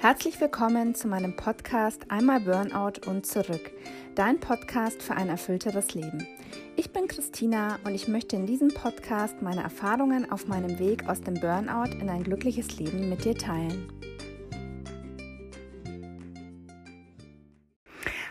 Herzlich 0.00 0.40
willkommen 0.40 0.94
zu 0.94 1.08
meinem 1.08 1.36
Podcast 1.36 2.06
Einmal 2.08 2.40
Burnout 2.40 3.06
und 3.06 3.26
zurück, 3.26 3.70
dein 4.14 4.40
Podcast 4.40 5.02
für 5.02 5.14
ein 5.14 5.28
erfüllteres 5.28 5.92
Leben. 5.92 6.26
Ich 6.74 6.90
bin 6.90 7.06
Christina 7.06 7.78
und 7.84 7.94
ich 7.94 8.08
möchte 8.08 8.34
in 8.34 8.46
diesem 8.46 8.68
Podcast 8.68 9.42
meine 9.42 9.62
Erfahrungen 9.62 10.32
auf 10.32 10.48
meinem 10.48 10.78
Weg 10.78 11.06
aus 11.06 11.20
dem 11.20 11.34
Burnout 11.34 11.92
in 12.00 12.08
ein 12.08 12.24
glückliches 12.24 12.78
Leben 12.78 13.10
mit 13.10 13.26
dir 13.26 13.34
teilen. 13.34 13.92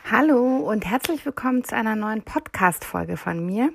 Hallo 0.09 0.48
und 0.69 0.85
herzlich 0.85 1.25
willkommen 1.25 1.63
zu 1.63 1.75
einer 1.75 1.95
neuen 1.95 2.21
Podcast-Folge 2.21 3.17
von 3.17 3.43
mir. 3.43 3.71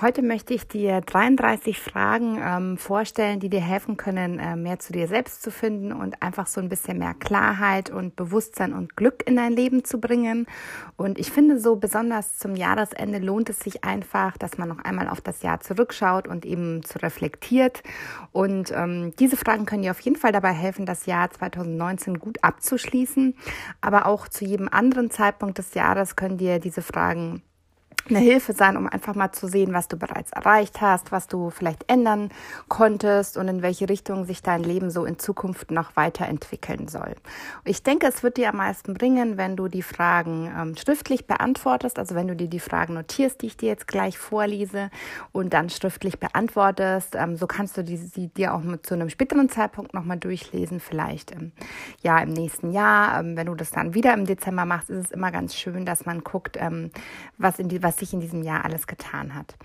Heute 0.00 0.22
möchte 0.22 0.54
ich 0.54 0.66
dir 0.66 1.02
33 1.02 1.78
Fragen 1.78 2.40
ähm, 2.42 2.78
vorstellen, 2.78 3.38
die 3.38 3.50
dir 3.50 3.60
helfen 3.60 3.98
können, 3.98 4.38
äh, 4.38 4.56
mehr 4.56 4.78
zu 4.78 4.94
dir 4.94 5.08
selbst 5.08 5.42
zu 5.42 5.50
finden 5.50 5.92
und 5.92 6.22
einfach 6.22 6.46
so 6.46 6.62
ein 6.62 6.70
bisschen 6.70 7.00
mehr 7.00 7.12
Klarheit 7.12 7.90
und 7.90 8.16
Bewusstsein 8.16 8.72
und 8.72 8.96
Glück 8.96 9.28
in 9.28 9.36
dein 9.36 9.52
Leben 9.52 9.84
zu 9.84 10.00
bringen. 10.00 10.46
Und 10.96 11.18
ich 11.18 11.30
finde 11.30 11.60
so 11.60 11.76
besonders 11.76 12.38
zum 12.38 12.56
Jahresende 12.56 13.18
lohnt 13.18 13.50
es 13.50 13.58
sich 13.58 13.84
einfach, 13.84 14.38
dass 14.38 14.56
man 14.56 14.70
noch 14.70 14.82
einmal 14.82 15.10
auf 15.10 15.20
das 15.20 15.42
Jahr 15.42 15.60
zurückschaut 15.60 16.26
und 16.26 16.46
eben 16.46 16.82
zu 16.82 16.98
reflektiert. 17.02 17.82
Und 18.32 18.72
ähm, 18.74 19.12
diese 19.18 19.36
Fragen 19.36 19.66
können 19.66 19.82
dir 19.82 19.90
auf 19.90 20.00
jeden 20.00 20.16
Fall 20.16 20.32
dabei 20.32 20.52
helfen, 20.52 20.86
das 20.86 21.04
Jahr 21.04 21.30
2019 21.30 22.18
gut 22.18 22.38
abzuschließen, 22.40 23.34
aber 23.82 24.06
auch 24.06 24.28
zu 24.28 24.46
jedem 24.46 24.70
anderen 24.70 25.10
Zeitpunkt 25.10 25.58
des 25.58 25.74
Jahres 25.74 26.16
können 26.16 26.37
dir 26.38 26.58
diese 26.58 26.82
Fragen 26.82 27.42
eine 28.10 28.20
Hilfe 28.20 28.52
sein, 28.52 28.76
um 28.76 28.86
einfach 28.86 29.14
mal 29.14 29.32
zu 29.32 29.46
sehen, 29.48 29.72
was 29.72 29.88
du 29.88 29.96
bereits 29.96 30.32
erreicht 30.32 30.80
hast, 30.80 31.12
was 31.12 31.26
du 31.26 31.50
vielleicht 31.50 31.90
ändern 31.90 32.30
konntest 32.68 33.36
und 33.36 33.48
in 33.48 33.62
welche 33.62 33.88
Richtung 33.88 34.24
sich 34.24 34.42
dein 34.42 34.62
Leben 34.62 34.90
so 34.90 35.04
in 35.04 35.18
Zukunft 35.18 35.70
noch 35.70 35.96
weiterentwickeln 35.96 36.88
soll. 36.88 37.14
Ich 37.64 37.82
denke, 37.82 38.06
es 38.06 38.22
wird 38.22 38.36
dir 38.36 38.50
am 38.50 38.56
meisten 38.56 38.94
bringen, 38.94 39.36
wenn 39.36 39.56
du 39.56 39.68
die 39.68 39.82
Fragen 39.82 40.50
ähm, 40.56 40.76
schriftlich 40.76 41.26
beantwortest, 41.26 41.98
also 41.98 42.14
wenn 42.14 42.28
du 42.28 42.36
dir 42.36 42.48
die 42.48 42.60
Fragen 42.60 42.94
notierst, 42.94 43.42
die 43.42 43.46
ich 43.46 43.56
dir 43.56 43.68
jetzt 43.68 43.86
gleich 43.86 44.18
vorlese 44.18 44.90
und 45.32 45.52
dann 45.52 45.70
schriftlich 45.70 46.18
beantwortest. 46.18 47.14
Ähm, 47.14 47.36
so 47.36 47.46
kannst 47.46 47.76
du 47.76 47.84
die, 47.84 47.96
sie 47.96 48.28
dir 48.28 48.54
auch 48.54 48.62
mit 48.62 48.86
zu 48.86 48.94
einem 48.94 49.10
späteren 49.10 49.48
Zeitpunkt 49.48 49.94
nochmal 49.94 50.18
durchlesen, 50.18 50.80
vielleicht 50.80 51.32
ähm, 51.32 51.52
ja 52.02 52.18
im 52.18 52.30
nächsten 52.30 52.72
Jahr. 52.72 53.20
Ähm, 53.20 53.36
wenn 53.36 53.46
du 53.46 53.54
das 53.54 53.70
dann 53.70 53.94
wieder 53.94 54.14
im 54.14 54.24
Dezember 54.24 54.64
machst, 54.64 54.90
ist 54.90 55.06
es 55.06 55.10
immer 55.10 55.30
ganz 55.30 55.54
schön, 55.54 55.84
dass 55.84 56.06
man 56.06 56.24
guckt, 56.24 56.56
ähm, 56.58 56.90
was 57.36 57.58
in 57.58 57.68
die 57.68 57.82
was 57.82 57.97
sich 57.98 58.12
in 58.12 58.20
diesem 58.20 58.42
Jahr 58.42 58.64
alles 58.64 58.86
getan 58.86 59.34
hat. 59.34 59.56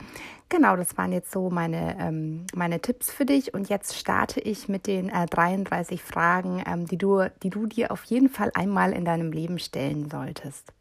Genau, 0.50 0.76
das 0.76 0.98
waren 0.98 1.12
jetzt 1.12 1.32
so 1.32 1.50
meine, 1.50 1.98
ähm, 2.00 2.46
meine 2.54 2.80
Tipps 2.80 3.12
für 3.12 3.26
dich. 3.26 3.54
Und 3.54 3.70
jetzt 3.70 3.98
starte 3.98 4.40
ich 4.40 4.68
mit 4.68 4.88
den 4.88 5.10
äh, 5.10 5.26
33 5.26 6.04
Fragen, 6.04 6.64
ähm, 6.68 6.86
die, 6.86 6.98
du, 6.98 7.30
die 7.42 7.50
du 7.50 7.66
dir 7.66 7.92
auf 7.92 8.04
jeden 8.04 8.30
Fall 8.30 8.52
einmal 8.54 8.94
in 8.94 9.06
deinem 9.06 9.32
Leben 9.32 9.58
stellen 9.58 10.10
solltest. 10.10 10.72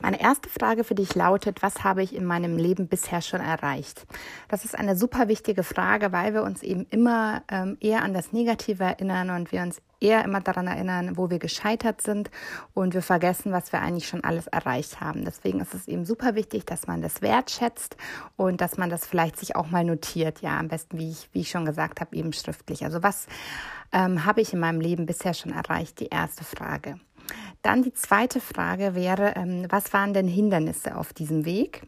Meine 0.00 0.20
erste 0.20 0.48
Frage 0.48 0.84
für 0.84 0.94
dich 0.94 1.14
lautet, 1.14 1.62
was 1.62 1.84
habe 1.84 2.02
ich 2.02 2.14
in 2.14 2.24
meinem 2.24 2.56
Leben 2.56 2.88
bisher 2.88 3.20
schon 3.20 3.40
erreicht? 3.40 4.06
Das 4.48 4.64
ist 4.64 4.78
eine 4.78 4.96
super 4.96 5.28
wichtige 5.28 5.62
Frage, 5.62 6.12
weil 6.12 6.34
wir 6.34 6.42
uns 6.42 6.62
eben 6.62 6.86
immer 6.90 7.42
ähm, 7.50 7.76
eher 7.80 8.02
an 8.02 8.14
das 8.14 8.32
Negative 8.32 8.82
erinnern 8.82 9.30
und 9.30 9.52
wir 9.52 9.62
uns 9.62 9.82
eher 10.00 10.24
immer 10.24 10.40
daran 10.40 10.66
erinnern, 10.66 11.16
wo 11.16 11.28
wir 11.28 11.38
gescheitert 11.38 12.00
sind 12.00 12.30
und 12.72 12.94
wir 12.94 13.02
vergessen, 13.02 13.52
was 13.52 13.72
wir 13.72 13.80
eigentlich 13.82 14.08
schon 14.08 14.24
alles 14.24 14.46
erreicht 14.46 15.00
haben. 15.00 15.24
Deswegen 15.24 15.60
ist 15.60 15.74
es 15.74 15.86
eben 15.86 16.06
super 16.06 16.34
wichtig, 16.34 16.64
dass 16.64 16.86
man 16.86 17.02
das 17.02 17.20
wertschätzt 17.20 17.96
und 18.36 18.62
dass 18.62 18.78
man 18.78 18.88
das 18.88 19.06
vielleicht 19.06 19.38
sich 19.38 19.56
auch 19.56 19.70
mal 19.70 19.84
notiert. 19.84 20.40
Ja, 20.40 20.58
am 20.58 20.68
besten, 20.68 20.98
wie 20.98 21.10
ich, 21.10 21.28
wie 21.32 21.40
ich 21.40 21.50
schon 21.50 21.66
gesagt 21.66 22.00
habe, 22.00 22.16
eben 22.16 22.32
schriftlich. 22.32 22.84
Also 22.84 23.02
was 23.02 23.26
ähm, 23.92 24.24
habe 24.24 24.40
ich 24.40 24.52
in 24.52 24.60
meinem 24.60 24.80
Leben 24.80 25.04
bisher 25.04 25.34
schon 25.34 25.52
erreicht? 25.52 26.00
Die 26.00 26.08
erste 26.08 26.44
Frage. 26.44 26.98
Dann 27.62 27.82
die 27.82 27.92
zweite 27.92 28.40
Frage 28.40 28.94
wäre, 28.94 29.34
ähm, 29.36 29.66
was 29.68 29.92
waren 29.92 30.14
denn 30.14 30.28
Hindernisse 30.28 30.96
auf 30.96 31.12
diesem 31.12 31.44
Weg? 31.44 31.82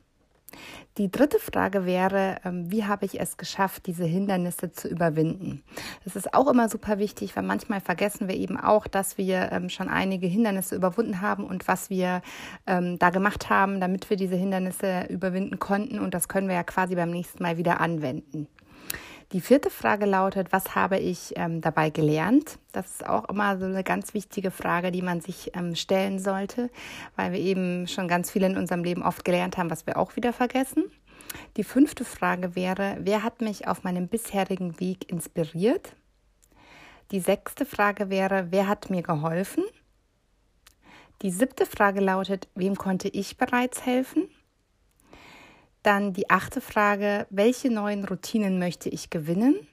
Die 0.98 1.10
dritte 1.10 1.38
Frage 1.38 1.86
wäre, 1.86 2.36
ähm, 2.44 2.70
wie 2.70 2.84
habe 2.84 3.06
ich 3.06 3.18
es 3.18 3.38
geschafft, 3.38 3.86
diese 3.86 4.04
Hindernisse 4.04 4.70
zu 4.70 4.86
überwinden? 4.86 5.62
Das 6.04 6.14
ist 6.14 6.34
auch 6.34 6.46
immer 6.46 6.68
super 6.68 6.98
wichtig, 6.98 7.34
weil 7.34 7.42
manchmal 7.42 7.80
vergessen 7.80 8.28
wir 8.28 8.34
eben 8.34 8.58
auch, 8.60 8.86
dass 8.86 9.16
wir 9.16 9.50
ähm, 9.50 9.70
schon 9.70 9.88
einige 9.88 10.26
Hindernisse 10.26 10.76
überwunden 10.76 11.22
haben 11.22 11.44
und 11.44 11.66
was 11.68 11.88
wir 11.88 12.20
da 12.64 13.10
gemacht 13.10 13.50
haben, 13.50 13.80
damit 13.80 14.08
wir 14.08 14.16
diese 14.16 14.36
Hindernisse 14.36 15.06
überwinden 15.08 15.58
konnten. 15.58 15.98
Und 15.98 16.14
das 16.14 16.28
können 16.28 16.48
wir 16.48 16.54
ja 16.54 16.62
quasi 16.62 16.94
beim 16.94 17.10
nächsten 17.10 17.42
Mal 17.42 17.56
wieder 17.56 17.80
anwenden. 17.80 18.46
Die 19.32 19.40
vierte 19.40 19.70
Frage 19.70 20.04
lautet, 20.04 20.52
was 20.52 20.74
habe 20.74 20.98
ich 20.98 21.32
ähm, 21.36 21.62
dabei 21.62 21.88
gelernt? 21.88 22.58
Das 22.72 22.86
ist 22.90 23.06
auch 23.06 23.30
immer 23.30 23.58
so 23.58 23.64
eine 23.64 23.82
ganz 23.82 24.12
wichtige 24.12 24.50
Frage, 24.50 24.92
die 24.92 25.00
man 25.00 25.22
sich 25.22 25.56
ähm, 25.56 25.74
stellen 25.74 26.18
sollte, 26.18 26.68
weil 27.16 27.32
wir 27.32 27.40
eben 27.40 27.86
schon 27.86 28.08
ganz 28.08 28.30
viel 28.30 28.42
in 28.42 28.58
unserem 28.58 28.84
Leben 28.84 29.02
oft 29.02 29.24
gelernt 29.24 29.56
haben, 29.56 29.70
was 29.70 29.86
wir 29.86 29.96
auch 29.96 30.16
wieder 30.16 30.34
vergessen. 30.34 30.84
Die 31.56 31.64
fünfte 31.64 32.04
Frage 32.04 32.54
wäre, 32.56 32.98
wer 33.00 33.22
hat 33.22 33.40
mich 33.40 33.66
auf 33.66 33.84
meinem 33.84 34.06
bisherigen 34.06 34.78
Weg 34.80 35.10
inspiriert? 35.10 35.96
Die 37.10 37.20
sechste 37.20 37.64
Frage 37.64 38.10
wäre, 38.10 38.48
wer 38.50 38.68
hat 38.68 38.90
mir 38.90 39.02
geholfen? 39.02 39.64
Die 41.22 41.30
siebte 41.30 41.64
Frage 41.64 42.00
lautet, 42.00 42.48
wem 42.54 42.76
konnte 42.76 43.08
ich 43.08 43.38
bereits 43.38 43.86
helfen? 43.86 44.28
Dann 45.82 46.12
die 46.12 46.30
achte 46.30 46.60
Frage, 46.60 47.26
welche 47.30 47.70
neuen 47.70 48.04
Routinen 48.04 48.58
möchte 48.58 48.88
ich 48.88 49.10
gewinnen? 49.10 49.66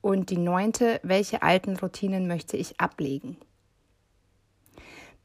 Und 0.00 0.30
die 0.30 0.38
neunte, 0.38 0.98
welche 1.04 1.42
alten 1.42 1.76
Routinen 1.76 2.26
möchte 2.26 2.56
ich 2.56 2.80
ablegen? 2.80 3.36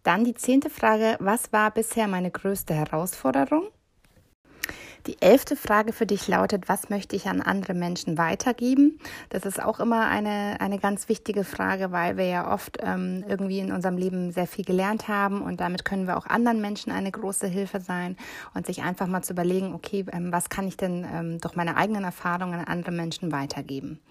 Dann 0.03 0.23
die 0.23 0.35
zehnte 0.35 0.69
Frage, 0.69 1.17
was 1.19 1.51
war 1.51 1.71
bisher 1.71 2.07
meine 2.07 2.29
größte 2.29 2.73
Herausforderung? 2.73 3.67
Die 5.07 5.21
elfte 5.21 5.55
Frage 5.55 5.93
für 5.93 6.05
dich 6.05 6.27
lautet, 6.27 6.67
was 6.67 6.89
möchte 6.89 7.15
ich 7.15 7.27
an 7.27 7.41
andere 7.41 7.73
Menschen 7.73 8.17
weitergeben? 8.17 8.99
Das 9.29 9.45
ist 9.45 9.63
auch 9.63 9.79
immer 9.79 10.07
eine, 10.09 10.59
eine 10.59 10.79
ganz 10.79 11.07
wichtige 11.07 11.45
Frage, 11.45 11.93
weil 11.93 12.17
wir 12.17 12.25
ja 12.25 12.53
oft 12.53 12.79
ähm, 12.81 13.23
irgendwie 13.25 13.59
in 13.59 13.71
unserem 13.71 13.97
Leben 13.97 14.31
sehr 14.31 14.47
viel 14.47 14.65
gelernt 14.65 15.07
haben 15.07 15.41
und 15.41 15.61
damit 15.61 15.85
können 15.85 16.07
wir 16.07 16.17
auch 16.17 16.25
anderen 16.25 16.59
Menschen 16.59 16.91
eine 16.91 17.09
große 17.09 17.47
Hilfe 17.47 17.79
sein 17.79 18.17
und 18.53 18.65
sich 18.65 18.83
einfach 18.83 19.07
mal 19.07 19.21
zu 19.21 19.31
überlegen, 19.31 19.73
okay, 19.73 20.03
ähm, 20.11 20.33
was 20.33 20.49
kann 20.49 20.67
ich 20.67 20.75
denn 20.75 21.07
ähm, 21.09 21.39
durch 21.39 21.55
meine 21.55 21.77
eigenen 21.77 22.03
Erfahrungen 22.03 22.59
an 22.59 22.65
andere 22.65 22.91
Menschen 22.91 23.31
weitergeben? 23.31 24.01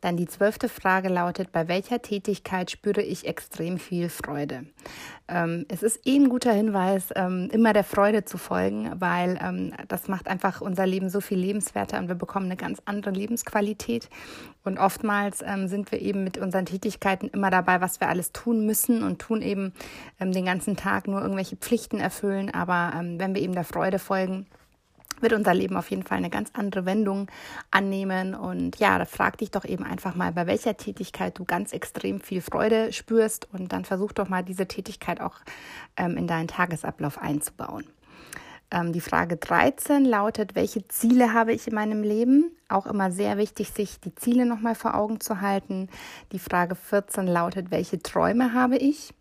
Dann 0.00 0.16
die 0.16 0.28
zwölfte 0.28 0.68
Frage 0.68 1.08
lautet, 1.08 1.50
bei 1.50 1.66
welcher 1.66 2.02
Tätigkeit 2.02 2.70
spüre 2.70 3.02
ich 3.02 3.26
extrem 3.26 3.80
viel 3.80 4.08
Freude? 4.08 4.66
Ähm, 5.28 5.66
es 5.68 5.82
ist 5.82 6.06
eh 6.06 6.16
ein 6.16 6.28
guter 6.28 6.52
Hinweis, 6.52 7.08
ähm, 7.16 7.48
immer 7.50 7.72
der 7.72 7.82
Freude 7.82 8.24
zu 8.24 8.38
folgen, 8.38 8.92
weil 9.00 9.38
ähm, 9.42 9.72
das 9.88 10.06
macht 10.06 10.28
einfach 10.28 10.35
unser 10.60 10.86
Leben 10.86 11.10
so 11.10 11.20
viel 11.20 11.38
lebenswerter 11.38 11.98
und 11.98 12.08
wir 12.08 12.14
bekommen 12.14 12.46
eine 12.46 12.56
ganz 12.56 12.80
andere 12.84 13.12
Lebensqualität. 13.12 14.08
Und 14.64 14.78
oftmals 14.78 15.42
ähm, 15.46 15.68
sind 15.68 15.92
wir 15.92 16.00
eben 16.00 16.24
mit 16.24 16.38
unseren 16.38 16.66
Tätigkeiten 16.66 17.28
immer 17.28 17.50
dabei, 17.50 17.80
was 17.80 18.00
wir 18.00 18.08
alles 18.08 18.32
tun 18.32 18.66
müssen 18.66 19.02
und 19.02 19.20
tun 19.20 19.42
eben 19.42 19.72
ähm, 20.20 20.32
den 20.32 20.44
ganzen 20.44 20.76
Tag 20.76 21.06
nur 21.08 21.20
irgendwelche 21.20 21.56
Pflichten 21.56 21.98
erfüllen. 21.98 22.50
Aber 22.50 22.92
ähm, 22.98 23.18
wenn 23.18 23.34
wir 23.34 23.42
eben 23.42 23.54
der 23.54 23.64
Freude 23.64 23.98
folgen, 23.98 24.46
wird 25.20 25.32
unser 25.32 25.54
Leben 25.54 25.76
auf 25.76 25.90
jeden 25.90 26.02
Fall 26.02 26.18
eine 26.18 26.30
ganz 26.30 26.50
andere 26.52 26.84
Wendung 26.84 27.30
annehmen. 27.70 28.34
Und 28.34 28.78
ja, 28.78 28.98
da 28.98 29.04
frag 29.04 29.38
dich 29.38 29.50
doch 29.50 29.64
eben 29.64 29.84
einfach 29.84 30.14
mal, 30.14 30.32
bei 30.32 30.46
welcher 30.46 30.76
Tätigkeit 30.76 31.38
du 31.38 31.44
ganz 31.44 31.72
extrem 31.72 32.20
viel 32.20 32.40
Freude 32.40 32.92
spürst 32.92 33.48
und 33.52 33.72
dann 33.72 33.84
versuch 33.84 34.12
doch 34.12 34.28
mal 34.28 34.42
diese 34.42 34.66
Tätigkeit 34.66 35.20
auch 35.20 35.36
ähm, 35.96 36.16
in 36.16 36.26
deinen 36.26 36.48
Tagesablauf 36.48 37.18
einzubauen. 37.18 37.84
Ähm, 38.70 38.92
die 38.92 39.00
Frage 39.00 39.36
13 39.36 40.04
lautet, 40.04 40.54
welche 40.54 40.86
Ziele 40.88 41.32
habe 41.32 41.52
ich 41.52 41.68
in 41.68 41.74
meinem 41.74 42.02
Leben? 42.02 42.50
Auch 42.68 42.86
immer 42.86 43.10
sehr 43.10 43.36
wichtig, 43.38 43.70
sich 43.70 44.00
die 44.00 44.14
Ziele 44.14 44.46
nochmal 44.46 44.74
vor 44.74 44.94
Augen 44.94 45.20
zu 45.20 45.40
halten. 45.40 45.88
Die 46.32 46.38
Frage 46.38 46.74
14 46.74 47.26
lautet, 47.26 47.70
welche 47.70 48.00
Träume 48.02 48.52
habe 48.52 48.76
ich? 48.76 49.12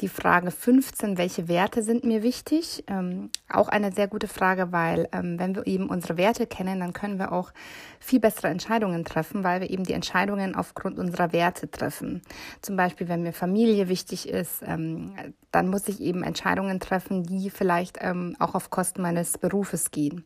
Die 0.00 0.08
Frage 0.08 0.50
15, 0.50 1.18
welche 1.18 1.46
Werte 1.46 1.82
sind 1.82 2.04
mir 2.04 2.22
wichtig? 2.22 2.84
Ähm, 2.86 3.28
auch 3.50 3.68
eine 3.68 3.92
sehr 3.92 4.08
gute 4.08 4.28
Frage, 4.28 4.72
weil 4.72 5.06
ähm, 5.12 5.38
wenn 5.38 5.54
wir 5.54 5.66
eben 5.66 5.90
unsere 5.90 6.16
Werte 6.16 6.46
kennen, 6.46 6.80
dann 6.80 6.94
können 6.94 7.18
wir 7.18 7.32
auch 7.32 7.52
viel 7.98 8.18
bessere 8.18 8.48
Entscheidungen 8.48 9.04
treffen, 9.04 9.44
weil 9.44 9.60
wir 9.60 9.68
eben 9.68 9.84
die 9.84 9.92
Entscheidungen 9.92 10.54
aufgrund 10.54 10.98
unserer 10.98 11.34
Werte 11.34 11.70
treffen. 11.70 12.22
Zum 12.62 12.76
Beispiel, 12.76 13.08
wenn 13.08 13.22
mir 13.22 13.34
Familie 13.34 13.88
wichtig 13.88 14.26
ist, 14.26 14.62
ähm, 14.66 15.12
dann 15.52 15.68
muss 15.68 15.86
ich 15.88 16.00
eben 16.00 16.22
Entscheidungen 16.22 16.80
treffen, 16.80 17.24
die 17.24 17.50
vielleicht 17.50 17.98
ähm, 18.00 18.36
auch 18.38 18.54
auf 18.54 18.70
Kosten 18.70 19.02
meines 19.02 19.36
Berufes 19.36 19.90
gehen. 19.90 20.24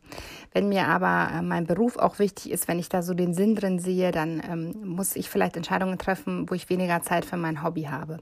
Wenn 0.53 0.69
mir 0.69 0.87
aber 0.87 1.31
äh, 1.33 1.41
mein 1.41 1.65
Beruf 1.65 1.97
auch 1.97 2.19
wichtig 2.19 2.51
ist, 2.51 2.69
wenn 2.69 2.79
ich 2.79 2.87
da 2.87 3.01
so 3.01 3.13
den 3.13 3.33
Sinn 3.33 3.55
drin 3.55 3.79
sehe, 3.79 4.11
dann 4.11 4.41
ähm, 4.49 4.73
muss 4.85 5.17
ich 5.17 5.29
vielleicht 5.29 5.57
Entscheidungen 5.57 5.97
treffen, 5.97 6.49
wo 6.49 6.53
ich 6.53 6.69
weniger 6.69 7.01
Zeit 7.01 7.25
für 7.25 7.37
mein 7.37 7.61
Hobby 7.61 7.83
habe. 7.83 8.19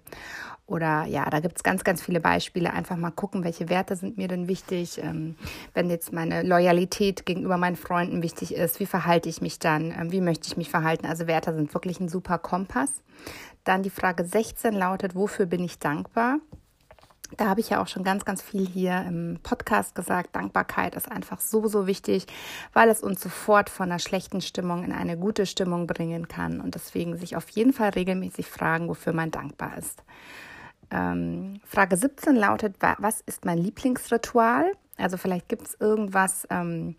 Oder 0.65 1.03
ja, 1.05 1.29
da 1.29 1.41
gibt 1.41 1.57
es 1.57 1.63
ganz, 1.63 1.83
ganz 1.83 2.01
viele 2.01 2.21
Beispiele. 2.21 2.71
Einfach 2.71 2.95
mal 2.95 3.11
gucken, 3.11 3.43
welche 3.43 3.67
Werte 3.67 3.95
sind 3.97 4.17
mir 4.17 4.29
denn 4.29 4.47
wichtig. 4.47 4.97
Ähm, 5.03 5.35
wenn 5.73 5.89
jetzt 5.89 6.13
meine 6.13 6.41
Loyalität 6.43 7.25
gegenüber 7.25 7.57
meinen 7.57 7.75
Freunden 7.75 8.23
wichtig 8.23 8.55
ist, 8.55 8.79
wie 8.79 8.85
verhalte 8.85 9.27
ich 9.27 9.41
mich 9.41 9.59
dann? 9.59 9.91
Ähm, 9.91 10.11
wie 10.11 10.21
möchte 10.21 10.47
ich 10.47 10.55
mich 10.55 10.69
verhalten? 10.69 11.05
Also 11.05 11.27
Werte 11.27 11.53
sind 11.53 11.73
wirklich 11.73 11.99
ein 11.99 12.07
super 12.07 12.37
Kompass. 12.37 13.03
Dann 13.65 13.83
die 13.83 13.89
Frage 13.89 14.23
16 14.23 14.73
lautet, 14.73 15.15
wofür 15.15 15.45
bin 15.45 15.63
ich 15.63 15.79
dankbar? 15.79 16.39
Da 17.37 17.47
habe 17.47 17.61
ich 17.61 17.69
ja 17.69 17.81
auch 17.81 17.87
schon 17.87 18.03
ganz, 18.03 18.25
ganz 18.25 18.41
viel 18.41 18.67
hier 18.67 19.03
im 19.07 19.39
Podcast 19.41 19.95
gesagt. 19.95 20.35
Dankbarkeit 20.35 20.95
ist 20.95 21.11
einfach 21.11 21.39
so, 21.39 21.67
so 21.67 21.87
wichtig, 21.87 22.27
weil 22.73 22.89
es 22.89 23.01
uns 23.01 23.21
sofort 23.21 23.69
von 23.69 23.91
einer 23.91 23.99
schlechten 23.99 24.39
Stimmung 24.41 24.83
in 24.83 24.91
eine 24.91 25.17
gute 25.17 25.45
Stimmung 25.45 25.87
bringen 25.87 26.27
kann. 26.27 26.61
Und 26.61 26.75
deswegen 26.75 27.17
sich 27.17 27.35
auf 27.35 27.49
jeden 27.49 27.73
Fall 27.73 27.89
regelmäßig 27.89 28.47
fragen, 28.47 28.87
wofür 28.87 29.13
man 29.13 29.31
dankbar 29.31 29.77
ist. 29.77 30.03
Ähm, 30.91 31.59
Frage 31.65 31.97
17 31.97 32.35
lautet, 32.35 32.75
was 32.99 33.21
ist 33.21 33.45
mein 33.45 33.57
Lieblingsritual? 33.57 34.71
Also 34.97 35.17
vielleicht 35.17 35.49
gibt 35.49 35.67
es 35.67 35.75
irgendwas, 35.79 36.47
ähm, 36.51 36.95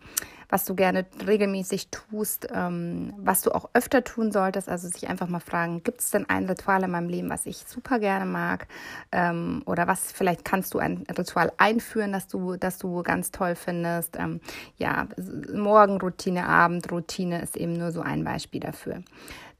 was 0.49 0.65
du 0.65 0.75
gerne 0.75 1.05
regelmäßig 1.25 1.89
tust, 1.89 2.47
ähm, 2.53 3.13
was 3.17 3.41
du 3.41 3.51
auch 3.51 3.69
öfter 3.73 4.03
tun 4.03 4.31
solltest. 4.33 4.67
Also 4.67 4.89
sich 4.89 5.07
einfach 5.07 5.27
mal 5.29 5.39
fragen, 5.39 5.81
gibt 5.83 6.01
es 6.01 6.11
denn 6.11 6.27
ein 6.29 6.45
Ritual 6.45 6.83
in 6.83 6.91
meinem 6.91 7.07
Leben, 7.07 7.29
was 7.29 7.45
ich 7.45 7.57
super 7.65 7.99
gerne 7.99 8.25
mag? 8.25 8.67
Ähm, 9.13 9.63
oder 9.65 9.87
was 9.87 10.11
vielleicht 10.11 10.43
kannst 10.43 10.73
du 10.73 10.79
ein 10.79 11.05
Ritual 11.17 11.51
einführen, 11.57 12.11
das 12.11 12.27
du, 12.27 12.57
das 12.57 12.77
du 12.79 13.01
ganz 13.01 13.31
toll 13.31 13.55
findest? 13.55 14.17
Ähm, 14.19 14.41
ja, 14.77 15.07
Morgenroutine, 15.53 16.47
Abendroutine 16.47 17.41
ist 17.41 17.55
eben 17.55 17.73
nur 17.73 17.91
so 17.91 18.01
ein 18.01 18.25
Beispiel 18.25 18.59
dafür. 18.59 19.03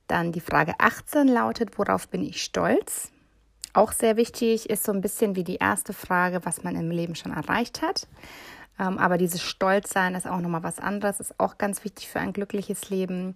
Dann 0.07 0.33
die 0.33 0.41
Frage 0.41 0.73
18 0.77 1.27
lautet, 1.29 1.79
worauf 1.79 2.09
bin 2.09 2.21
ich 2.21 2.43
stolz? 2.43 3.11
Auch 3.75 3.91
sehr 3.91 4.15
wichtig 4.15 4.69
ist 4.69 4.85
so 4.85 4.93
ein 4.93 5.01
bisschen 5.01 5.35
wie 5.35 5.43
die 5.43 5.57
erste 5.57 5.91
Frage, 5.91 6.45
was 6.45 6.63
man 6.63 6.77
im 6.77 6.91
Leben 6.91 7.13
schon 7.13 7.33
erreicht 7.33 7.81
hat. 7.81 8.07
Ähm, 8.79 8.97
aber 8.97 9.17
dieses 9.17 9.41
Stolzsein 9.41 10.15
ist 10.15 10.27
auch 10.27 10.39
nochmal 10.39 10.63
was 10.63 10.79
anderes, 10.79 11.19
ist 11.19 11.37
auch 11.41 11.57
ganz 11.57 11.83
wichtig 11.83 12.07
für 12.07 12.21
ein 12.21 12.31
glückliches 12.31 12.89
Leben. 12.89 13.35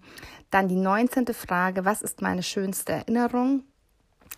Dann 0.49 0.69
die 0.69 0.77
19. 0.77 1.27
Frage, 1.33 1.83
was 1.83 2.01
ist 2.01 2.21
meine 2.21 2.41
schönste 2.41 2.93
Erinnerung? 2.93 3.63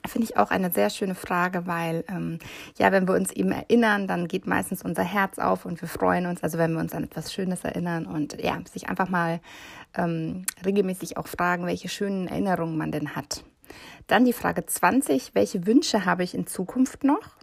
Finde 0.07 0.25
ich 0.25 0.37
auch 0.37 0.49
eine 0.49 0.71
sehr 0.71 0.89
schöne 0.89 1.13
Frage, 1.13 1.67
weil 1.67 2.03
ähm, 2.07 2.39
ja, 2.79 2.91
wenn 2.91 3.07
wir 3.07 3.13
uns 3.13 3.31
eben 3.31 3.51
erinnern, 3.51 4.07
dann 4.07 4.27
geht 4.27 4.47
meistens 4.47 4.81
unser 4.81 5.03
Herz 5.03 5.37
auf 5.37 5.65
und 5.65 5.81
wir 5.81 5.87
freuen 5.87 6.25
uns, 6.25 6.41
also 6.41 6.57
wenn 6.57 6.73
wir 6.73 6.79
uns 6.79 6.95
an 6.95 7.03
etwas 7.03 7.31
Schönes 7.31 7.63
erinnern 7.63 8.07
und 8.07 8.41
ja, 8.41 8.57
sich 8.73 8.89
einfach 8.89 9.09
mal 9.09 9.39
ähm, 9.95 10.47
regelmäßig 10.65 11.17
auch 11.17 11.27
fragen, 11.27 11.67
welche 11.67 11.89
schönen 11.89 12.27
Erinnerungen 12.27 12.75
man 12.75 12.91
denn 12.91 13.15
hat. 13.15 13.43
Dann 14.07 14.25
die 14.25 14.33
Frage 14.33 14.65
20, 14.65 15.35
welche 15.35 15.65
Wünsche 15.65 16.05
habe 16.05 16.23
ich 16.23 16.35
in 16.35 16.47
Zukunft 16.47 17.03
noch? 17.03 17.37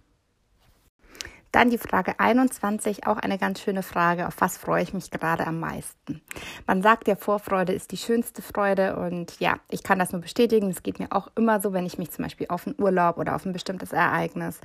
Dann 1.51 1.71
die 1.71 1.79
Frage 1.79 2.21
21, 2.21 3.07
auch 3.07 3.17
eine 3.17 3.39
ganz 3.39 3.61
schöne 3.61 3.83
Frage, 3.83 4.27
auf 4.29 4.35
was 4.39 4.59
freue 4.59 4.83
ich 4.83 4.93
mich 4.93 5.11
gerade 5.11 5.47
am 5.47 5.61
meisten? 5.61 6.21
Man 6.67 6.83
sagt 6.83 7.09
ja, 7.09 7.17
Vorfreude 7.17 7.73
ist 7.73 7.91
die 7.91 7.97
schönste 7.97 8.43
Freude 8.43 8.97
und 8.97 9.41
ja, 9.41 9.57
ich 9.71 9.83
kann 9.83 9.99
das 9.99 10.13
nur 10.13 10.21
bestätigen. 10.21 10.69
Es 10.69 10.83
geht 10.83 10.99
mir 10.99 11.11
auch 11.11 11.29
immer 11.37 11.61
so, 11.61 11.73
wenn 11.73 11.87
ich 11.87 11.97
mich 11.97 12.11
zum 12.11 12.25
Beispiel 12.25 12.49
auf 12.51 12.67
einen 12.67 12.77
Urlaub 12.79 13.17
oder 13.17 13.35
auf 13.35 13.47
ein 13.47 13.55
bestimmtes 13.55 13.93
Ereignis 13.93 14.61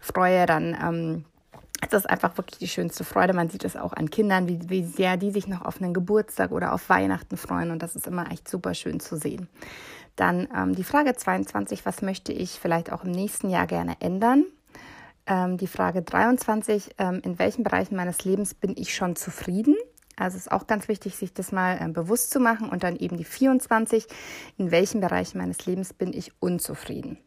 freue, 0.00 0.46
dann 0.46 0.76
ähm, 0.82 1.24
es 1.84 1.92
ist 1.92 2.08
einfach 2.08 2.38
wirklich 2.38 2.58
die 2.58 2.68
schönste 2.68 3.04
Freude. 3.04 3.32
Man 3.34 3.50
sieht 3.50 3.64
es 3.64 3.76
auch 3.76 3.92
an 3.92 4.08
Kindern, 4.08 4.46
wie, 4.48 4.70
wie 4.70 4.84
sehr 4.84 5.16
die 5.16 5.32
sich 5.32 5.48
noch 5.48 5.62
auf 5.62 5.82
einen 5.82 5.92
Geburtstag 5.92 6.52
oder 6.52 6.72
auf 6.72 6.88
Weihnachten 6.88 7.36
freuen. 7.36 7.72
Und 7.72 7.82
das 7.82 7.96
ist 7.96 8.06
immer 8.06 8.30
echt 8.30 8.48
super 8.48 8.72
schön 8.74 9.00
zu 9.00 9.16
sehen. 9.16 9.48
Dann 10.16 10.48
ähm, 10.54 10.74
die 10.74 10.84
Frage 10.84 11.14
22, 11.14 11.86
was 11.86 12.02
möchte 12.02 12.32
ich 12.32 12.58
vielleicht 12.60 12.92
auch 12.92 13.04
im 13.04 13.10
nächsten 13.10 13.48
Jahr 13.48 13.66
gerne 13.66 13.96
ändern? 14.00 14.44
Ähm, 15.26 15.56
die 15.56 15.66
Frage 15.66 16.02
23, 16.02 16.96
ähm, 16.98 17.20
in 17.24 17.38
welchen 17.38 17.62
Bereichen 17.62 17.96
meines 17.96 18.24
Lebens 18.24 18.54
bin 18.54 18.74
ich 18.76 18.94
schon 18.94 19.16
zufrieden? 19.16 19.76
Also 20.16 20.36
es 20.36 20.46
ist 20.46 20.52
auch 20.52 20.66
ganz 20.66 20.88
wichtig, 20.88 21.16
sich 21.16 21.32
das 21.32 21.52
mal 21.52 21.78
äh, 21.80 21.88
bewusst 21.88 22.30
zu 22.30 22.40
machen. 22.40 22.68
Und 22.68 22.82
dann 22.82 22.96
eben 22.96 23.16
die 23.16 23.24
24, 23.24 24.06
in 24.58 24.70
welchen 24.70 25.00
Bereichen 25.00 25.38
meines 25.38 25.64
Lebens 25.66 25.92
bin 25.92 26.12
ich 26.12 26.32
unzufrieden? 26.40 27.18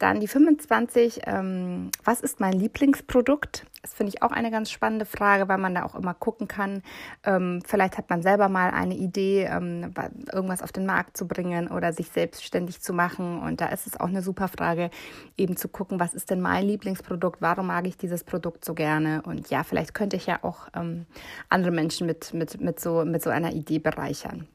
Dann 0.00 0.18
die 0.18 0.28
25, 0.28 1.20
ähm, 1.26 1.90
was 2.04 2.22
ist 2.22 2.40
mein 2.40 2.54
Lieblingsprodukt? 2.54 3.66
Das 3.82 3.92
finde 3.92 4.14
ich 4.14 4.22
auch 4.22 4.30
eine 4.30 4.50
ganz 4.50 4.70
spannende 4.70 5.04
Frage, 5.04 5.46
weil 5.46 5.58
man 5.58 5.74
da 5.74 5.84
auch 5.84 5.94
immer 5.94 6.14
gucken 6.14 6.48
kann. 6.48 6.82
Ähm, 7.22 7.62
vielleicht 7.66 7.98
hat 7.98 8.08
man 8.08 8.22
selber 8.22 8.48
mal 8.48 8.70
eine 8.70 8.94
Idee, 8.96 9.44
ähm, 9.44 9.92
irgendwas 10.32 10.62
auf 10.62 10.72
den 10.72 10.86
Markt 10.86 11.18
zu 11.18 11.28
bringen 11.28 11.68
oder 11.68 11.92
sich 11.92 12.08
selbstständig 12.08 12.80
zu 12.80 12.94
machen. 12.94 13.42
Und 13.42 13.60
da 13.60 13.66
ist 13.66 13.86
es 13.86 14.00
auch 14.00 14.08
eine 14.08 14.22
super 14.22 14.48
Frage, 14.48 14.88
eben 15.36 15.58
zu 15.58 15.68
gucken, 15.68 16.00
was 16.00 16.14
ist 16.14 16.30
denn 16.30 16.40
mein 16.40 16.64
Lieblingsprodukt? 16.64 17.42
Warum 17.42 17.66
mag 17.66 17.86
ich 17.86 17.98
dieses 17.98 18.24
Produkt 18.24 18.64
so 18.64 18.72
gerne? 18.72 19.20
Und 19.26 19.50
ja, 19.50 19.64
vielleicht 19.64 19.92
könnte 19.92 20.16
ich 20.16 20.24
ja 20.24 20.38
auch 20.40 20.68
ähm, 20.74 21.04
andere 21.50 21.72
Menschen 21.72 22.06
mit, 22.06 22.32
mit, 22.32 22.58
mit, 22.58 22.80
so, 22.80 23.04
mit 23.04 23.22
so 23.22 23.28
einer 23.28 23.52
Idee 23.52 23.80
bereichern. 23.80 24.48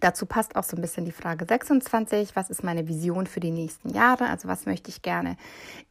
Dazu 0.00 0.26
passt 0.26 0.56
auch 0.56 0.64
so 0.64 0.76
ein 0.76 0.80
bisschen 0.80 1.04
die 1.04 1.12
Frage 1.12 1.44
26. 1.44 2.34
Was 2.34 2.50
ist 2.50 2.64
meine 2.64 2.88
Vision 2.88 3.26
für 3.26 3.40
die 3.40 3.50
nächsten 3.50 3.90
Jahre? 3.90 4.28
Also 4.28 4.48
was 4.48 4.66
möchte 4.66 4.90
ich 4.90 5.02
gerne 5.02 5.36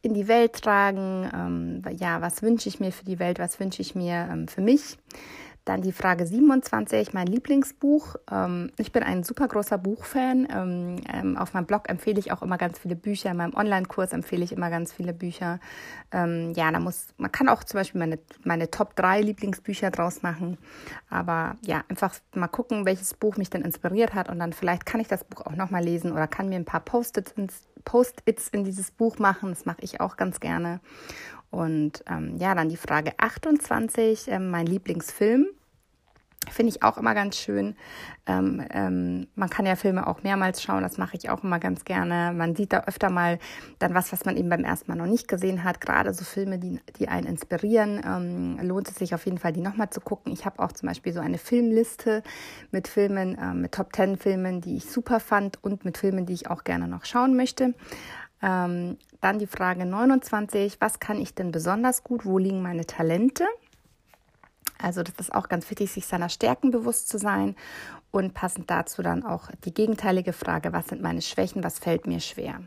in 0.02 0.14
die 0.14 0.28
Welt 0.28 0.54
tragen? 0.54 1.30
Ähm, 1.32 1.96
ja, 1.96 2.20
was 2.20 2.42
wünsche 2.42 2.68
ich 2.68 2.80
mir 2.80 2.92
für 2.92 3.04
die 3.04 3.18
Welt? 3.18 3.38
Was 3.38 3.58
wünsche 3.60 3.82
ich 3.82 3.94
mir 3.94 4.28
ähm, 4.30 4.48
für 4.48 4.60
mich? 4.60 4.98
Dann 5.64 5.80
die 5.82 5.92
Frage 5.92 6.26
27, 6.26 7.12
mein 7.12 7.26
Lieblingsbuch. 7.26 8.16
Ähm, 8.30 8.72
ich 8.78 8.90
bin 8.90 9.02
ein 9.02 9.22
super 9.22 9.46
großer 9.46 9.78
Buchfan. 9.78 10.48
Ähm, 10.50 10.96
ähm, 11.12 11.36
auf 11.36 11.54
meinem 11.54 11.66
Blog 11.66 11.88
empfehle 11.88 12.18
ich 12.18 12.32
auch 12.32 12.42
immer 12.42 12.58
ganz 12.58 12.80
viele 12.80 12.96
Bücher. 12.96 13.30
In 13.30 13.36
meinem 13.36 13.54
Online-Kurs 13.54 14.12
empfehle 14.12 14.42
ich 14.42 14.52
immer 14.52 14.70
ganz 14.70 14.92
viele 14.92 15.12
Bücher. 15.12 15.60
Ja, 16.14 16.70
da 16.70 16.78
muss, 16.78 17.06
man 17.16 17.32
kann 17.32 17.48
auch 17.48 17.64
zum 17.64 17.78
Beispiel 17.78 17.98
meine, 17.98 18.18
meine 18.44 18.70
Top 18.70 18.94
3 18.96 19.22
Lieblingsbücher 19.22 19.90
draus 19.90 20.20
machen. 20.20 20.58
Aber 21.08 21.56
ja, 21.64 21.84
einfach 21.88 22.14
mal 22.34 22.48
gucken, 22.48 22.84
welches 22.84 23.14
Buch 23.14 23.38
mich 23.38 23.48
denn 23.48 23.62
inspiriert 23.62 24.12
hat. 24.12 24.28
Und 24.28 24.38
dann 24.38 24.52
vielleicht 24.52 24.84
kann 24.84 25.00
ich 25.00 25.08
das 25.08 25.24
Buch 25.24 25.46
auch 25.46 25.56
nochmal 25.56 25.82
lesen 25.82 26.12
oder 26.12 26.28
kann 26.28 26.50
mir 26.50 26.56
ein 26.56 26.66
paar 26.66 26.80
Post-its 26.80 27.34
Post 27.84 28.22
in 28.52 28.64
dieses 28.64 28.90
Buch 28.90 29.18
machen. 29.18 29.50
Das 29.50 29.64
mache 29.64 29.80
ich 29.80 30.00
auch 30.00 30.16
ganz 30.16 30.40
gerne. 30.40 30.80
Und 31.52 32.02
ähm, 32.10 32.36
ja, 32.38 32.54
dann 32.54 32.70
die 32.70 32.78
Frage 32.78 33.12
28, 33.18 34.28
äh, 34.28 34.38
mein 34.38 34.66
Lieblingsfilm. 34.66 35.46
Finde 36.50 36.70
ich 36.70 36.82
auch 36.82 36.98
immer 36.98 37.14
ganz 37.14 37.36
schön. 37.36 37.76
Ähm, 38.26 38.64
ähm, 38.70 39.28
man 39.36 39.48
kann 39.48 39.64
ja 39.64 39.76
Filme 39.76 40.06
auch 40.06 40.24
mehrmals 40.24 40.60
schauen, 40.60 40.82
das 40.82 40.98
mache 40.98 41.16
ich 41.16 41.30
auch 41.30 41.44
immer 41.44 41.60
ganz 41.60 41.84
gerne. 41.84 42.32
Man 42.34 42.56
sieht 42.56 42.72
da 42.72 42.84
öfter 42.86 43.10
mal 43.10 43.38
dann 43.78 43.94
was, 43.94 44.12
was 44.12 44.24
man 44.24 44.36
eben 44.36 44.48
beim 44.48 44.64
ersten 44.64 44.90
Mal 44.90 44.96
noch 44.96 45.06
nicht 45.06 45.28
gesehen 45.28 45.62
hat. 45.62 45.80
Gerade 45.80 46.12
so 46.12 46.24
Filme, 46.24 46.58
die, 46.58 46.80
die 46.98 47.08
einen 47.08 47.26
inspirieren, 47.26 48.00
ähm, 48.04 48.58
lohnt 48.66 48.88
es 48.88 48.96
sich 48.96 49.14
auf 49.14 49.24
jeden 49.24 49.38
Fall, 49.38 49.52
die 49.52 49.60
nochmal 49.60 49.90
zu 49.90 50.00
gucken. 50.00 50.32
Ich 50.32 50.44
habe 50.44 50.58
auch 50.60 50.72
zum 50.72 50.88
Beispiel 50.88 51.12
so 51.12 51.20
eine 51.20 51.38
Filmliste 51.38 52.24
mit 52.72 52.88
Filmen, 52.88 53.38
äh, 53.38 53.54
mit 53.54 53.72
Top 53.72 53.92
Ten 53.92 54.16
Filmen, 54.16 54.60
die 54.60 54.76
ich 54.76 54.86
super 54.86 55.20
fand 55.20 55.62
und 55.62 55.84
mit 55.84 55.98
Filmen, 55.98 56.26
die 56.26 56.32
ich 56.34 56.50
auch 56.50 56.64
gerne 56.64 56.88
noch 56.88 57.04
schauen 57.04 57.36
möchte. 57.36 57.74
Ähm, 58.42 58.98
dann 59.20 59.38
die 59.38 59.46
Frage 59.46 59.86
29, 59.86 60.80
was 60.80 60.98
kann 60.98 61.20
ich 61.20 61.34
denn 61.34 61.52
besonders 61.52 62.02
gut? 62.02 62.24
Wo 62.24 62.38
liegen 62.38 62.60
meine 62.60 62.84
Talente? 62.84 63.46
Also 64.78 65.02
das 65.04 65.14
ist 65.18 65.32
auch 65.32 65.48
ganz 65.48 65.70
wichtig, 65.70 65.92
sich 65.92 66.06
seiner 66.06 66.28
Stärken 66.28 66.72
bewusst 66.72 67.08
zu 67.08 67.18
sein 67.18 67.54
und 68.10 68.34
passend 68.34 68.68
dazu 68.68 69.02
dann 69.02 69.24
auch 69.24 69.48
die 69.64 69.72
gegenteilige 69.72 70.32
Frage, 70.32 70.72
was 70.72 70.88
sind 70.88 71.02
meine 71.02 71.22
Schwächen, 71.22 71.62
was 71.62 71.78
fällt 71.78 72.06
mir 72.06 72.20
schwer? 72.20 72.60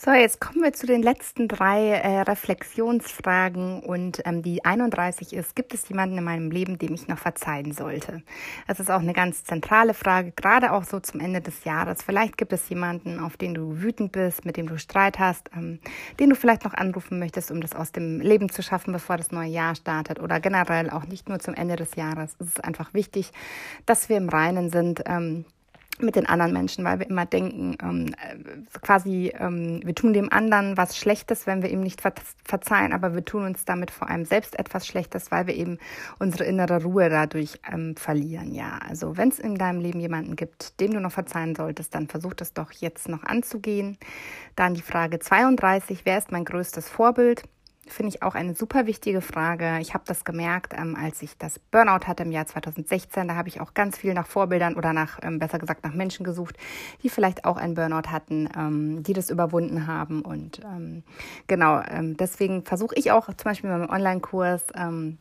So, 0.00 0.12
jetzt 0.12 0.40
kommen 0.40 0.62
wir 0.62 0.72
zu 0.72 0.86
den 0.86 1.02
letzten 1.02 1.48
drei 1.48 1.88
äh, 1.88 2.20
Reflexionsfragen 2.20 3.82
und 3.82 4.22
ähm, 4.26 4.42
die 4.44 4.64
31 4.64 5.32
ist, 5.32 5.56
gibt 5.56 5.74
es 5.74 5.88
jemanden 5.88 6.18
in 6.18 6.22
meinem 6.22 6.52
Leben, 6.52 6.78
dem 6.78 6.94
ich 6.94 7.08
noch 7.08 7.18
verzeihen 7.18 7.72
sollte? 7.72 8.22
Das 8.68 8.78
ist 8.78 8.92
auch 8.92 9.00
eine 9.00 9.12
ganz 9.12 9.42
zentrale 9.42 9.94
Frage, 9.94 10.30
gerade 10.30 10.70
auch 10.70 10.84
so 10.84 11.00
zum 11.00 11.18
Ende 11.18 11.40
des 11.40 11.64
Jahres. 11.64 12.00
Vielleicht 12.00 12.38
gibt 12.38 12.52
es 12.52 12.68
jemanden, 12.68 13.18
auf 13.18 13.36
den 13.36 13.54
du 13.54 13.82
wütend 13.82 14.12
bist, 14.12 14.44
mit 14.44 14.56
dem 14.56 14.68
du 14.68 14.78
Streit 14.78 15.18
hast, 15.18 15.50
ähm, 15.56 15.80
den 16.20 16.30
du 16.30 16.36
vielleicht 16.36 16.62
noch 16.62 16.74
anrufen 16.74 17.18
möchtest, 17.18 17.50
um 17.50 17.60
das 17.60 17.74
aus 17.74 17.90
dem 17.90 18.20
Leben 18.20 18.50
zu 18.50 18.62
schaffen, 18.62 18.92
bevor 18.92 19.16
das 19.16 19.32
neue 19.32 19.50
Jahr 19.50 19.74
startet 19.74 20.20
oder 20.20 20.38
generell 20.38 20.90
auch 20.90 21.06
nicht 21.06 21.28
nur 21.28 21.40
zum 21.40 21.54
Ende 21.54 21.74
des 21.74 21.96
Jahres. 21.96 22.36
Es 22.38 22.46
ist 22.46 22.64
einfach 22.64 22.94
wichtig, 22.94 23.32
dass 23.84 24.08
wir 24.08 24.18
im 24.18 24.28
Reinen 24.28 24.70
sind. 24.70 25.02
Ähm, 25.06 25.44
mit 26.02 26.16
den 26.16 26.26
anderen 26.26 26.52
Menschen, 26.52 26.84
weil 26.84 26.98
wir 26.98 27.08
immer 27.08 27.26
denken, 27.26 27.76
ähm, 27.82 28.06
äh, 28.08 28.78
quasi, 28.80 29.32
ähm, 29.38 29.80
wir 29.84 29.94
tun 29.94 30.12
dem 30.12 30.32
anderen 30.32 30.76
was 30.76 30.96
Schlechtes, 30.96 31.46
wenn 31.46 31.62
wir 31.62 31.70
ihm 31.70 31.80
nicht 31.80 32.00
ver 32.00 32.12
verzeihen, 32.44 32.92
aber 32.92 33.14
wir 33.14 33.24
tun 33.24 33.44
uns 33.44 33.64
damit 33.64 33.90
vor 33.90 34.08
allem 34.08 34.24
selbst 34.24 34.58
etwas 34.58 34.86
Schlechtes, 34.86 35.30
weil 35.30 35.46
wir 35.46 35.54
eben 35.54 35.78
unsere 36.18 36.44
innere 36.44 36.82
Ruhe 36.82 37.10
dadurch 37.10 37.60
ähm, 37.70 37.96
verlieren. 37.96 38.54
Ja, 38.54 38.78
also 38.88 39.16
wenn 39.16 39.28
es 39.28 39.38
in 39.38 39.56
deinem 39.56 39.80
Leben 39.80 40.00
jemanden 40.00 40.36
gibt, 40.36 40.80
dem 40.80 40.92
du 40.92 41.00
noch 41.00 41.12
verzeihen 41.12 41.54
solltest, 41.54 41.94
dann 41.94 42.08
versuch 42.08 42.34
das 42.34 42.52
doch 42.52 42.72
jetzt 42.72 43.08
noch 43.08 43.24
anzugehen. 43.24 43.98
Dann 44.56 44.74
die 44.74 44.82
Frage 44.82 45.18
32, 45.18 46.00
wer 46.04 46.18
ist 46.18 46.32
mein 46.32 46.44
größtes 46.44 46.88
Vorbild? 46.88 47.42
Finde 47.92 48.14
ich 48.14 48.22
auch 48.22 48.34
eine 48.34 48.54
super 48.54 48.86
wichtige 48.86 49.20
Frage. 49.20 49.78
Ich 49.80 49.94
habe 49.94 50.04
das 50.06 50.24
gemerkt, 50.24 50.74
ähm, 50.76 50.96
als 51.00 51.22
ich 51.22 51.36
das 51.38 51.58
Burnout 51.58 52.06
hatte 52.06 52.22
im 52.22 52.32
Jahr 52.32 52.46
2016. 52.46 53.28
Da 53.28 53.34
habe 53.34 53.48
ich 53.48 53.60
auch 53.60 53.74
ganz 53.74 53.98
viel 53.98 54.14
nach 54.14 54.26
Vorbildern 54.26 54.74
oder 54.74 54.92
nach, 54.92 55.18
ähm, 55.22 55.38
besser 55.38 55.58
gesagt, 55.58 55.84
nach 55.84 55.94
Menschen 55.94 56.24
gesucht, 56.24 56.56
die 57.02 57.08
vielleicht 57.08 57.44
auch 57.44 57.56
einen 57.56 57.74
Burnout 57.74 58.10
hatten, 58.10 58.48
ähm, 58.56 59.02
die 59.02 59.12
das 59.12 59.30
überwunden 59.30 59.86
haben. 59.86 60.22
Und 60.22 60.60
ähm, 60.64 61.02
genau, 61.46 61.80
ähm, 61.88 62.16
deswegen 62.16 62.64
versuche 62.64 62.94
ich 62.96 63.12
auch 63.12 63.26
zum 63.26 63.44
Beispiel 63.44 63.70
in 63.70 63.78
meinem 63.78 63.90
Online-Kurs, 63.90 64.64
ähm, 64.74 65.18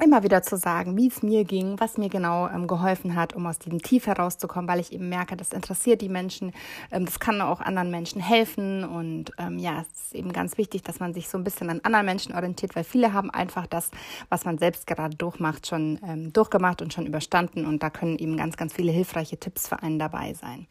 immer 0.00 0.22
wieder 0.22 0.42
zu 0.42 0.56
sagen, 0.56 0.96
wie 0.96 1.08
es 1.08 1.22
mir 1.22 1.44
ging, 1.44 1.78
was 1.78 1.98
mir 1.98 2.08
genau 2.08 2.48
ähm, 2.48 2.66
geholfen 2.66 3.14
hat, 3.14 3.34
um 3.34 3.46
aus 3.46 3.58
diesem 3.58 3.82
Tief 3.82 4.06
herauszukommen, 4.06 4.68
weil 4.68 4.80
ich 4.80 4.92
eben 4.92 5.08
merke, 5.08 5.36
das 5.36 5.52
interessiert 5.52 6.00
die 6.00 6.08
Menschen, 6.08 6.52
ähm, 6.90 7.04
das 7.04 7.20
kann 7.20 7.40
auch 7.40 7.60
anderen 7.60 7.90
Menschen 7.90 8.20
helfen 8.20 8.84
und 8.84 9.32
ähm, 9.38 9.58
ja, 9.58 9.82
es 9.82 10.04
ist 10.04 10.14
eben 10.14 10.32
ganz 10.32 10.58
wichtig, 10.58 10.82
dass 10.82 11.00
man 11.00 11.12
sich 11.14 11.28
so 11.28 11.38
ein 11.38 11.44
bisschen 11.44 11.70
an 11.70 11.80
anderen 11.82 12.06
Menschen 12.06 12.34
orientiert, 12.34 12.74
weil 12.74 12.84
viele 12.84 13.12
haben 13.12 13.30
einfach 13.30 13.66
das, 13.66 13.90
was 14.28 14.44
man 14.44 14.58
selbst 14.58 14.86
gerade 14.86 15.16
durchmacht, 15.16 15.66
schon 15.66 15.98
ähm, 16.06 16.32
durchgemacht 16.32 16.82
und 16.82 16.92
schon 16.92 17.06
überstanden 17.06 17.66
und 17.66 17.82
da 17.82 17.90
können 17.90 18.18
eben 18.18 18.36
ganz, 18.36 18.56
ganz 18.56 18.72
viele 18.72 18.92
hilfreiche 18.92 19.38
Tipps 19.38 19.68
für 19.68 19.82
einen 19.82 19.98
dabei 19.98 20.34
sein. 20.34 20.66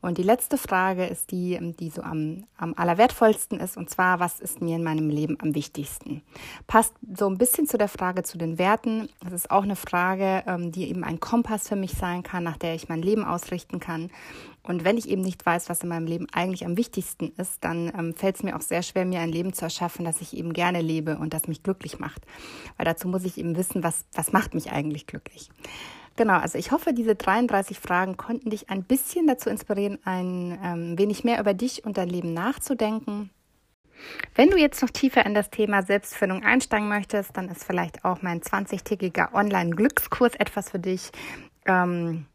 Und 0.00 0.18
die 0.18 0.22
letzte 0.22 0.58
Frage 0.58 1.06
ist 1.06 1.30
die, 1.30 1.54
ähm, 1.54 1.76
die 1.76 1.90
so 1.90 2.02
am, 2.02 2.44
am 2.58 2.74
allerwertvollsten 2.76 3.58
ist 3.58 3.76
und 3.76 3.90
zwar, 3.90 4.20
was 4.20 4.40
ist 4.40 4.60
mir 4.60 4.76
in 4.76 4.84
meinem 4.84 5.08
Leben 5.08 5.38
am 5.40 5.54
wichtigsten? 5.54 6.22
Passt 6.66 6.94
so 7.16 7.26
ein 7.26 7.38
bisschen 7.38 7.66
zu 7.66 7.78
der 7.78 7.88
Frage 7.88 8.22
zu 8.22 8.36
den 8.36 8.58
Werten 8.58 8.65
Werten. 8.66 9.08
Das 9.22 9.32
ist 9.32 9.50
auch 9.52 9.62
eine 9.62 9.76
Frage, 9.76 10.42
ähm, 10.48 10.72
die 10.72 10.90
eben 10.90 11.04
ein 11.04 11.20
Kompass 11.20 11.68
für 11.68 11.76
mich 11.76 11.92
sein 11.92 12.24
kann, 12.24 12.42
nach 12.42 12.56
der 12.56 12.74
ich 12.74 12.88
mein 12.88 13.00
Leben 13.00 13.24
ausrichten 13.24 13.78
kann. 13.78 14.10
Und 14.64 14.82
wenn 14.84 14.98
ich 14.98 15.08
eben 15.08 15.22
nicht 15.22 15.46
weiß, 15.46 15.68
was 15.68 15.84
in 15.84 15.88
meinem 15.88 16.08
Leben 16.08 16.26
eigentlich 16.32 16.66
am 16.66 16.76
wichtigsten 16.76 17.32
ist, 17.36 17.62
dann 17.62 17.92
ähm, 17.96 18.12
fällt 18.12 18.34
es 18.34 18.42
mir 18.42 18.56
auch 18.56 18.60
sehr 18.60 18.82
schwer, 18.82 19.04
mir 19.04 19.20
ein 19.20 19.30
Leben 19.30 19.52
zu 19.52 19.64
erschaffen, 19.64 20.04
das 20.04 20.20
ich 20.20 20.36
eben 20.36 20.52
gerne 20.52 20.80
lebe 20.80 21.16
und 21.16 21.32
das 21.32 21.46
mich 21.46 21.62
glücklich 21.62 22.00
macht. 22.00 22.22
Weil 22.76 22.86
dazu 22.86 23.06
muss 23.06 23.24
ich 23.24 23.38
eben 23.38 23.56
wissen, 23.56 23.84
was, 23.84 24.04
was 24.14 24.32
macht 24.32 24.54
mich 24.54 24.72
eigentlich 24.72 25.06
glücklich. 25.06 25.48
Genau, 26.16 26.38
also 26.38 26.58
ich 26.58 26.72
hoffe, 26.72 26.92
diese 26.92 27.14
33 27.14 27.78
Fragen 27.78 28.16
konnten 28.16 28.50
dich 28.50 28.68
ein 28.68 28.82
bisschen 28.82 29.28
dazu 29.28 29.48
inspirieren, 29.48 29.98
ein 30.04 30.58
ähm, 30.64 30.98
wenig 30.98 31.22
mehr 31.22 31.38
über 31.38 31.54
dich 31.54 31.84
und 31.84 31.98
dein 31.98 32.08
Leben 32.08 32.34
nachzudenken 32.34 33.30
wenn 34.34 34.50
du 34.50 34.58
jetzt 34.58 34.82
noch 34.82 34.90
tiefer 34.90 35.24
in 35.26 35.34
das 35.34 35.50
Thema 35.50 35.82
Selbstfindung 35.82 36.44
einsteigen 36.44 36.88
möchtest, 36.88 37.36
dann 37.36 37.48
ist 37.48 37.64
vielleicht 37.64 38.04
auch 38.04 38.22
mein 38.22 38.40
20-tägiger 38.40 39.34
Online-Glückskurs 39.34 40.34
etwas 40.34 40.70
für 40.70 40.78
dich. 40.78 41.10
Ähm, 41.66 42.26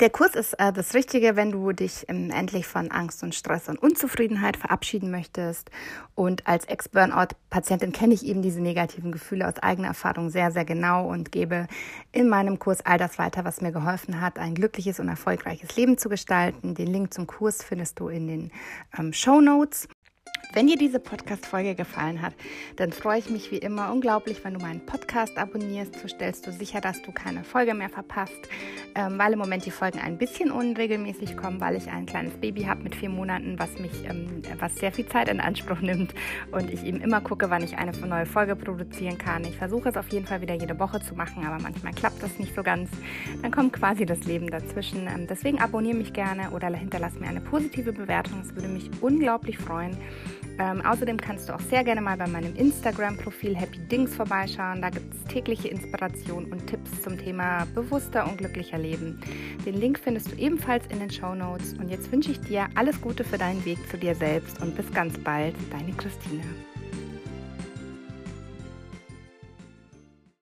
der 0.00 0.10
Kurs 0.10 0.36
ist 0.36 0.52
äh, 0.54 0.72
das 0.72 0.94
Richtige, 0.94 1.34
wenn 1.34 1.50
du 1.50 1.72
dich 1.72 2.04
ähm, 2.08 2.30
endlich 2.30 2.66
von 2.66 2.90
Angst 2.92 3.22
und 3.24 3.34
Stress 3.34 3.68
und 3.68 3.82
Unzufriedenheit 3.82 4.56
verabschieden 4.56 5.10
möchtest. 5.10 5.70
Und 6.14 6.46
als 6.46 6.66
Ex-Burnout-Patientin 6.66 7.90
kenne 7.90 8.14
ich 8.14 8.24
eben 8.24 8.42
diese 8.42 8.60
negativen 8.60 9.10
Gefühle 9.10 9.48
aus 9.48 9.58
eigener 9.58 9.88
Erfahrung 9.88 10.30
sehr, 10.30 10.52
sehr 10.52 10.64
genau 10.64 11.08
und 11.08 11.32
gebe 11.32 11.66
in 12.12 12.28
meinem 12.28 12.60
Kurs 12.60 12.84
all 12.86 12.98
das 12.98 13.18
weiter, 13.18 13.44
was 13.44 13.60
mir 13.60 13.72
geholfen 13.72 14.20
hat, 14.20 14.38
ein 14.38 14.54
glückliches 14.54 15.00
und 15.00 15.08
erfolgreiches 15.08 15.74
Leben 15.74 15.98
zu 15.98 16.08
gestalten. 16.08 16.74
Den 16.74 16.88
Link 16.88 17.12
zum 17.12 17.26
Kurs 17.26 17.64
findest 17.64 17.98
du 17.98 18.08
in 18.08 18.28
den 18.28 18.52
ähm, 18.96 19.12
Show 19.12 19.40
Notes. 19.40 19.88
Wenn 20.58 20.66
dir 20.66 20.76
diese 20.76 20.98
Podcast-Folge 20.98 21.76
gefallen 21.76 22.20
hat, 22.20 22.34
dann 22.74 22.90
freue 22.90 23.20
ich 23.20 23.30
mich 23.30 23.52
wie 23.52 23.58
immer 23.58 23.92
unglaublich, 23.92 24.42
wenn 24.42 24.54
du 24.54 24.58
meinen 24.58 24.84
Podcast 24.84 25.38
abonnierst. 25.38 26.00
So 26.00 26.08
stellst 26.08 26.48
du 26.48 26.52
sicher, 26.52 26.80
dass 26.80 27.00
du 27.00 27.12
keine 27.12 27.44
Folge 27.44 27.74
mehr 27.74 27.88
verpasst, 27.88 28.48
ähm, 28.96 29.20
weil 29.20 29.34
im 29.34 29.38
Moment 29.38 29.66
die 29.66 29.70
Folgen 29.70 30.00
ein 30.00 30.18
bisschen 30.18 30.50
unregelmäßig 30.50 31.36
kommen, 31.36 31.60
weil 31.60 31.76
ich 31.76 31.88
ein 31.88 32.06
kleines 32.06 32.32
Baby 32.38 32.64
habe 32.64 32.82
mit 32.82 32.96
vier 32.96 33.08
Monaten, 33.08 33.56
was 33.56 33.78
mich, 33.78 34.04
ähm, 34.04 34.42
was 34.58 34.74
sehr 34.74 34.90
viel 34.90 35.06
Zeit 35.06 35.28
in 35.28 35.38
Anspruch 35.38 35.78
nimmt 35.78 36.12
und 36.50 36.72
ich 36.72 36.82
eben 36.82 37.00
immer 37.02 37.20
gucke, 37.20 37.50
wann 37.50 37.62
ich 37.62 37.78
eine 37.78 37.92
neue 37.92 38.26
Folge 38.26 38.56
produzieren 38.56 39.16
kann. 39.16 39.44
Ich 39.44 39.56
versuche 39.56 39.90
es 39.90 39.96
auf 39.96 40.08
jeden 40.08 40.26
Fall 40.26 40.40
wieder 40.40 40.54
jede 40.54 40.76
Woche 40.80 41.00
zu 41.00 41.14
machen, 41.14 41.46
aber 41.46 41.62
manchmal 41.62 41.92
klappt 41.92 42.20
das 42.20 42.36
nicht 42.40 42.56
so 42.56 42.64
ganz. 42.64 42.90
Dann 43.42 43.52
kommt 43.52 43.74
quasi 43.74 44.06
das 44.06 44.24
Leben 44.24 44.50
dazwischen. 44.50 45.06
Ähm, 45.06 45.28
deswegen 45.30 45.60
abonniere 45.60 45.98
mich 45.98 46.12
gerne 46.12 46.50
oder 46.50 46.66
hinterlass 46.74 47.14
mir 47.14 47.28
eine 47.28 47.42
positive 47.42 47.92
Bewertung. 47.92 48.40
Es 48.40 48.56
würde 48.56 48.66
mich 48.66 48.90
unglaublich 49.00 49.56
freuen. 49.56 49.96
Ähm, 50.58 50.84
außerdem 50.84 51.16
kannst 51.18 51.48
du 51.48 51.54
auch 51.54 51.60
sehr 51.60 51.84
gerne 51.84 52.00
mal 52.00 52.16
bei 52.16 52.26
meinem 52.26 52.54
Instagram-Profil 52.56 53.56
Happy 53.56 53.78
Dings 53.78 54.14
vorbeischauen. 54.16 54.82
Da 54.82 54.90
gibt 54.90 55.14
es 55.14 55.24
tägliche 55.24 55.68
Inspiration 55.68 56.46
und 56.46 56.66
Tipps 56.66 57.02
zum 57.02 57.16
Thema 57.16 57.66
bewusster 57.74 58.28
und 58.28 58.38
glücklicher 58.38 58.78
Leben. 58.78 59.20
Den 59.64 59.74
Link 59.74 59.98
findest 59.98 60.32
du 60.32 60.36
ebenfalls 60.36 60.84
in 60.88 60.98
den 60.98 61.10
Show 61.10 61.34
Notes. 61.34 61.74
Und 61.74 61.88
jetzt 61.90 62.10
wünsche 62.10 62.32
ich 62.32 62.40
dir 62.40 62.68
alles 62.74 63.00
Gute 63.00 63.24
für 63.24 63.38
deinen 63.38 63.64
Weg 63.64 63.78
zu 63.88 63.96
dir 63.96 64.14
selbst 64.14 64.60
und 64.60 64.76
bis 64.76 64.90
ganz 64.92 65.16
bald, 65.18 65.54
deine 65.70 65.92
Christine. 65.92 66.42